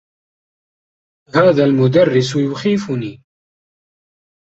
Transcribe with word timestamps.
هذا 1.35 1.63
المدرّس 1.65 2.35
يخيفني. 2.35 3.23